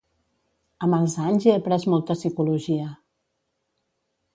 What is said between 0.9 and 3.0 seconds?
els anys he après molta psicologia.